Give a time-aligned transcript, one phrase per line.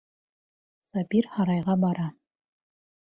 [0.95, 2.11] Сабир һарайға бара.